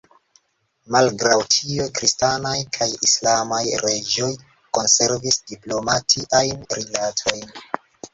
Malgraŭ 0.93 1.35
tio, 1.55 1.83
kristanaj 1.99 2.53
kaj 2.77 2.87
islamaj 3.07 3.59
reĝoj 3.83 4.29
konservis 4.79 5.37
diplomatiajn 5.53 6.65
rilatojn. 6.79 7.47